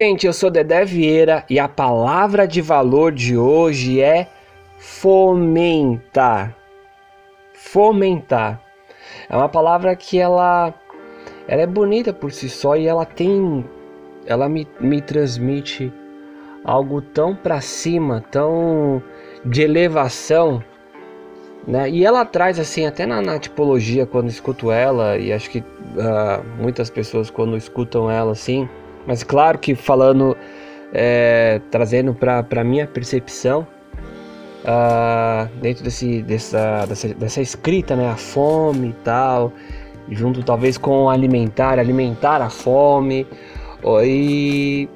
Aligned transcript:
Gente, 0.00 0.28
eu 0.28 0.32
sou 0.32 0.48
Dedé 0.48 0.84
Vieira 0.84 1.44
e 1.50 1.58
a 1.58 1.68
palavra 1.68 2.46
de 2.46 2.62
valor 2.62 3.10
de 3.10 3.36
hoje 3.36 4.00
é 4.00 4.28
fomentar. 4.76 6.54
Fomentar. 7.52 8.62
É 9.28 9.36
uma 9.36 9.48
palavra 9.48 9.96
que 9.96 10.16
ela, 10.20 10.72
ela 11.48 11.62
é 11.62 11.66
bonita 11.66 12.12
por 12.12 12.30
si 12.30 12.48
só 12.48 12.76
e 12.76 12.86
ela 12.86 13.04
tem, 13.04 13.64
ela 14.24 14.48
me, 14.48 14.68
me 14.78 15.02
transmite 15.02 15.92
algo 16.64 17.02
tão 17.02 17.34
para 17.34 17.60
cima, 17.60 18.24
tão 18.30 19.02
de 19.44 19.62
elevação, 19.62 20.62
né? 21.66 21.90
E 21.90 22.06
ela 22.06 22.24
traz 22.24 22.60
assim 22.60 22.86
até 22.86 23.04
na, 23.04 23.20
na 23.20 23.36
tipologia 23.40 24.06
quando 24.06 24.28
escuto 24.28 24.70
ela 24.70 25.18
e 25.18 25.32
acho 25.32 25.50
que 25.50 25.58
uh, 25.58 26.44
muitas 26.56 26.88
pessoas 26.88 27.30
quando 27.30 27.56
escutam 27.56 28.08
ela 28.08 28.30
assim 28.30 28.68
mas 29.08 29.22
claro 29.22 29.58
que 29.58 29.74
falando, 29.74 30.36
é, 30.92 31.62
trazendo 31.70 32.12
para 32.12 32.62
minha 32.62 32.86
percepção, 32.86 33.66
uh, 34.64 35.48
dentro 35.62 35.82
desse, 35.82 36.22
dessa, 36.22 36.84
dessa, 36.84 37.08
dessa 37.14 37.40
escrita, 37.40 37.96
né, 37.96 38.10
a 38.10 38.16
fome 38.16 38.90
e 38.90 38.92
tal, 39.02 39.50
junto 40.10 40.42
talvez 40.42 40.76
com 40.76 41.08
alimentar, 41.08 41.78
alimentar 41.78 42.42
a 42.42 42.50
fome, 42.50 43.26
e 44.04 44.86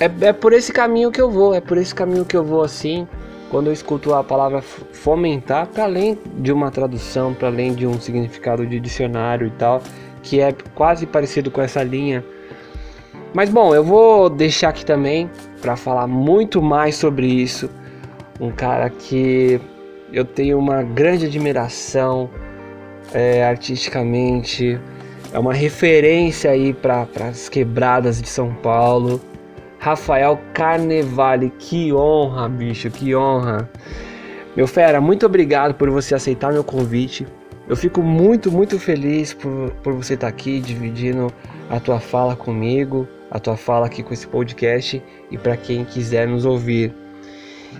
é, 0.00 0.28
é 0.28 0.32
por 0.32 0.54
esse 0.54 0.72
caminho 0.72 1.12
que 1.12 1.20
eu 1.20 1.30
vou, 1.30 1.52
é 1.52 1.60
por 1.60 1.76
esse 1.76 1.94
caminho 1.94 2.24
que 2.24 2.38
eu 2.38 2.42
vou 2.42 2.62
assim, 2.62 3.06
quando 3.50 3.66
eu 3.66 3.72
escuto 3.74 4.14
a 4.14 4.24
palavra 4.24 4.62
fomentar, 4.62 5.66
para 5.66 5.84
além 5.84 6.18
de 6.36 6.50
uma 6.50 6.70
tradução, 6.70 7.34
para 7.34 7.48
além 7.48 7.74
de 7.74 7.86
um 7.86 8.00
significado 8.00 8.66
de 8.66 8.80
dicionário 8.80 9.46
e 9.46 9.50
tal, 9.50 9.82
que 10.22 10.40
é 10.40 10.54
quase 10.74 11.04
parecido 11.04 11.50
com 11.50 11.60
essa 11.60 11.82
linha 11.82 12.24
mas 13.34 13.50
bom, 13.50 13.74
eu 13.74 13.84
vou 13.84 14.30
deixar 14.30 14.70
aqui 14.70 14.84
também 14.84 15.30
para 15.60 15.76
falar 15.76 16.06
muito 16.06 16.62
mais 16.62 16.94
sobre 16.94 17.26
isso. 17.26 17.68
Um 18.40 18.50
cara 18.50 18.88
que 18.88 19.60
eu 20.12 20.24
tenho 20.24 20.58
uma 20.58 20.82
grande 20.82 21.26
admiração 21.26 22.30
é, 23.12 23.44
artisticamente, 23.44 24.80
é 25.32 25.38
uma 25.38 25.52
referência 25.52 26.50
aí 26.50 26.72
para 26.72 27.06
as 27.28 27.48
quebradas 27.48 28.22
de 28.22 28.28
São 28.28 28.54
Paulo. 28.54 29.20
Rafael 29.78 30.40
Carnevale, 30.54 31.50
que 31.58 31.92
honra, 31.92 32.48
bicho, 32.48 32.90
que 32.90 33.14
honra. 33.14 33.68
Meu 34.56 34.66
fera, 34.66 35.00
muito 35.00 35.26
obrigado 35.26 35.74
por 35.74 35.90
você 35.90 36.14
aceitar 36.14 36.52
meu 36.52 36.64
convite. 36.64 37.26
Eu 37.68 37.76
fico 37.76 38.02
muito, 38.02 38.50
muito 38.50 38.78
feliz 38.78 39.34
por, 39.34 39.70
por 39.82 39.92
você 39.92 40.14
estar 40.14 40.26
aqui 40.26 40.58
dividindo 40.60 41.30
a 41.68 41.78
tua 41.78 42.00
fala 42.00 42.34
comigo 42.34 43.06
a 43.30 43.38
tua 43.38 43.56
fala 43.56 43.86
aqui 43.86 44.02
com 44.02 44.12
esse 44.12 44.26
podcast 44.26 45.02
e 45.30 45.38
para 45.38 45.56
quem 45.56 45.84
quiser 45.84 46.26
nos 46.26 46.44
ouvir. 46.44 46.94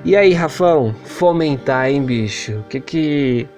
E 0.05 0.17
aí, 0.17 0.33
Rafão, 0.33 0.95
fomentar, 1.05 1.89
hein, 1.89 2.03
bicho? 2.03 2.59
O 2.59 2.63
que 2.65 2.81
que 2.81 3.49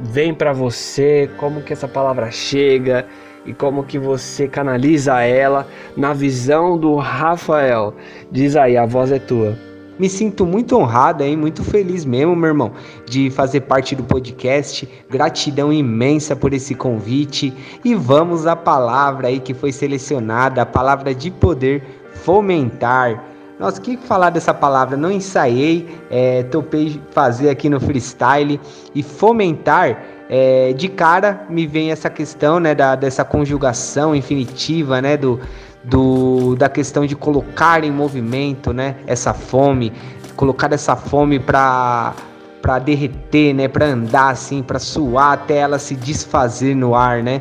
vem 0.00 0.32
para 0.32 0.52
você? 0.52 1.28
Como 1.38 1.62
que 1.62 1.72
essa 1.72 1.88
palavra 1.88 2.30
chega 2.30 3.06
e 3.44 3.52
como 3.52 3.84
que 3.84 3.98
você 3.98 4.46
canaliza 4.46 5.20
ela 5.22 5.66
na 5.96 6.12
visão 6.12 6.78
do 6.78 6.96
Rafael? 6.96 7.94
Diz 8.30 8.54
aí, 8.56 8.76
a 8.76 8.86
voz 8.86 9.10
é 9.10 9.18
tua. 9.18 9.67
Me 9.98 10.08
sinto 10.08 10.46
muito 10.46 10.76
honrado, 10.76 11.24
hein? 11.24 11.36
Muito 11.36 11.64
feliz 11.64 12.04
mesmo, 12.04 12.36
meu 12.36 12.48
irmão, 12.48 12.72
de 13.04 13.30
fazer 13.30 13.62
parte 13.62 13.96
do 13.96 14.04
podcast. 14.04 14.88
Gratidão 15.10 15.72
imensa 15.72 16.36
por 16.36 16.52
esse 16.52 16.74
convite. 16.74 17.52
E 17.84 17.94
vamos 17.94 18.46
à 18.46 18.54
palavra 18.54 19.28
aí 19.28 19.40
que 19.40 19.52
foi 19.52 19.72
selecionada, 19.72 20.62
a 20.62 20.66
palavra 20.66 21.14
de 21.14 21.30
poder 21.30 21.82
fomentar. 22.14 23.24
Nossa, 23.58 23.80
o 23.80 23.82
que 23.82 23.96
falar 23.96 24.30
dessa 24.30 24.54
palavra? 24.54 24.96
Não 24.96 25.10
ensaiei, 25.10 25.88
é, 26.08 26.44
topei 26.44 27.00
fazer 27.10 27.50
aqui 27.50 27.68
no 27.68 27.80
freestyle 27.80 28.60
e 28.94 29.02
fomentar. 29.02 30.00
É, 30.28 30.74
de 30.74 30.88
cara 30.88 31.46
me 31.48 31.66
vem 31.66 31.90
essa 31.90 32.10
questão 32.10 32.60
né, 32.60 32.74
da, 32.74 32.94
dessa 32.94 33.24
conjugação 33.24 34.14
infinitiva, 34.14 35.00
né, 35.00 35.16
do, 35.16 35.40
do, 35.82 36.54
da 36.54 36.68
questão 36.68 37.06
de 37.06 37.16
colocar 37.16 37.82
em 37.82 37.90
movimento, 37.90 38.72
né, 38.72 38.96
essa 39.06 39.32
fome, 39.32 39.92
colocar 40.36 40.72
essa 40.72 40.94
fome 40.96 41.38
para 41.38 42.14
para 42.60 42.80
derreter, 42.80 43.54
né, 43.54 43.68
para 43.68 43.86
andar 43.86 44.30
assim, 44.30 44.62
para 44.62 44.80
suar 44.80 45.32
até 45.32 45.58
ela 45.58 45.78
se 45.78 45.94
desfazer 45.94 46.74
no 46.74 46.92
ar, 46.92 47.22
né? 47.22 47.40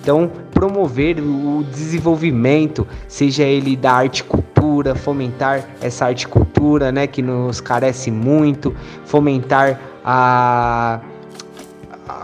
Então, 0.00 0.30
promover 0.52 1.18
o 1.18 1.64
desenvolvimento, 1.70 2.86
seja 3.08 3.42
ele 3.44 3.76
da 3.76 3.92
arte 3.92 4.22
cultura, 4.22 4.94
fomentar 4.94 5.64
essa 5.80 6.04
arte 6.04 6.28
cultura, 6.28 6.92
né, 6.92 7.06
que 7.06 7.22
nos 7.22 7.60
carece 7.60 8.10
muito, 8.10 8.74
fomentar 9.04 9.80
a 10.04 11.00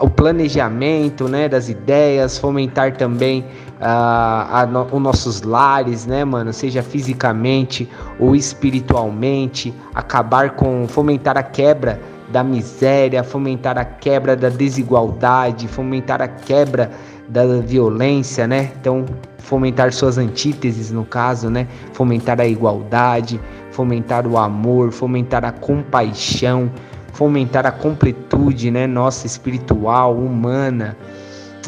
o 0.01 0.09
planejamento, 0.09 1.29
né, 1.29 1.49
das 1.49 1.69
ideias, 1.69 2.39
fomentar 2.39 2.97
também 2.97 3.45
a, 3.81 4.63
a 4.63 4.67
no, 4.67 4.85
os 4.85 5.03
nossos 5.03 5.43
lares, 5.43 6.07
né, 6.07 6.25
mano? 6.25 6.53
Seja 6.53 6.83
fisicamente 6.83 7.89
ou 8.19 8.35
espiritualmente, 8.35 9.75
acabar 9.95 10.51
com 10.51 10.87
fomentar 10.89 11.37
a 11.37 11.43
quebra 11.43 12.01
da 12.31 12.43
miséria, 12.43 13.23
fomentar 13.23 13.79
a 13.79 13.85
quebra 13.85 14.35
da 14.35 14.49
desigualdade, 14.49 15.69
fomentar 15.69 16.23
a 16.23 16.29
quebra 16.29 16.91
da 17.29 17.45
violência, 17.61 18.47
né? 18.47 18.71
Então, 18.81 19.05
fomentar 19.39 19.93
suas 19.93 20.19
antíteses 20.19 20.91
no 20.91 21.05
caso, 21.05 21.51
né? 21.51 21.69
Fomentar 21.93 22.41
a 22.41 22.47
igualdade, 22.47 23.41
fomentar 23.71 24.27
o 24.27 24.39
amor, 24.39 24.91
fomentar 24.91 25.45
a 25.45 25.53
compaixão, 25.53 26.71
fomentar 27.15 27.65
a 27.65 27.71
completude, 27.71 28.71
né? 28.71 28.87
Nossa 28.87 29.27
espiritual, 29.27 30.17
humana. 30.17 30.97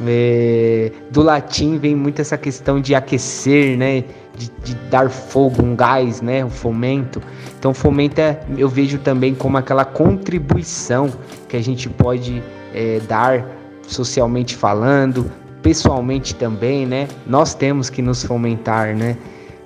É, 0.07 0.93
do 1.11 1.23
latim 1.23 1.79
vem 1.79 1.97
muito 1.97 2.21
essa 2.21 2.37
questão 2.37 2.81
de 2.81 2.95
aquecer, 2.95 3.79
né? 3.79 4.05
De, 4.37 4.51
de, 4.63 4.75
dar 4.91 5.09
fogo, 5.09 5.63
um 5.63 5.75
gás, 5.75 6.21
né? 6.21 6.45
O 6.45 6.51
fomento. 6.51 7.23
Então, 7.59 7.73
fomenta 7.73 8.39
eu 8.59 8.69
vejo 8.69 8.99
também 8.99 9.35
como 9.35 9.57
aquela 9.57 9.85
contribuição 9.85 11.11
que 11.49 11.57
a 11.57 11.63
gente 11.63 11.89
pode 11.89 12.43
é, 12.75 13.01
dar 13.09 13.47
socialmente 13.83 14.55
falando, 14.55 15.31
pessoalmente 15.63 16.35
também, 16.35 16.85
né? 16.85 17.09
Nós 17.27 17.55
temos 17.55 17.89
que 17.89 18.03
nos 18.03 18.23
fomentar, 18.23 18.95
né? 18.95 19.17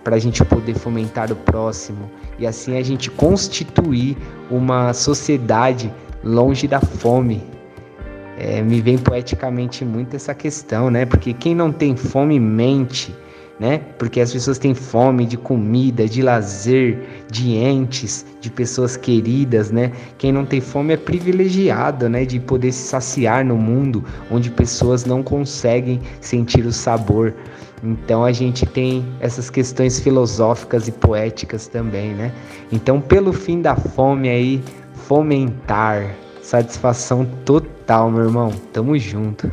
Para 0.04 0.16
a 0.16 0.18
gente 0.18 0.44
poder 0.44 0.74
fomentar 0.74 1.32
o 1.32 1.36
próximo 1.36 2.08
e 2.40 2.46
assim 2.46 2.78
a 2.78 2.82
gente 2.82 3.10
constituir 3.10 4.16
uma 4.50 4.94
sociedade 4.94 5.92
longe 6.24 6.66
da 6.66 6.80
fome, 6.80 7.42
é, 8.38 8.62
me 8.62 8.80
vem 8.80 8.96
poeticamente 8.96 9.84
muito 9.84 10.16
essa 10.16 10.34
questão, 10.34 10.90
né? 10.90 11.04
Porque 11.04 11.34
quem 11.34 11.54
não 11.54 11.70
tem 11.70 11.94
fome 11.94 12.40
mente, 12.40 13.14
né? 13.60 13.82
Porque 13.98 14.20
as 14.20 14.32
pessoas 14.32 14.58
têm 14.58 14.74
fome 14.74 15.26
de 15.26 15.36
comida, 15.36 16.08
de 16.08 16.22
lazer, 16.22 16.98
de 17.30 17.54
entes, 17.54 18.24
de 18.40 18.50
pessoas 18.50 18.96
queridas, 18.96 19.70
né? 19.70 19.92
Quem 20.16 20.32
não 20.32 20.46
tem 20.46 20.60
fome 20.60 20.94
é 20.94 20.96
privilegiado, 20.96 22.08
né? 22.08 22.24
De 22.24 22.40
poder 22.40 22.72
se 22.72 22.88
saciar 22.88 23.44
no 23.44 23.56
mundo 23.56 24.02
onde 24.30 24.50
pessoas 24.50 25.04
não 25.04 25.22
conseguem 25.22 26.00
sentir 26.20 26.64
o 26.64 26.72
sabor. 26.72 27.34
Então 27.84 28.24
a 28.24 28.32
gente 28.32 28.64
tem 28.64 29.04
essas 29.20 29.50
questões 29.50 30.00
filosóficas 30.00 30.88
e 30.88 30.92
poéticas 30.92 31.68
também, 31.68 32.14
né? 32.14 32.32
Então, 32.72 33.00
pelo 33.00 33.32
fim 33.32 33.60
da 33.60 33.76
fome 33.76 34.28
aí, 34.28 34.62
fomentar 35.06 36.14
Satisfação 36.50 37.24
total, 37.44 38.10
meu 38.10 38.24
irmão. 38.24 38.50
Tamo 38.72 38.98
junto. 38.98 39.52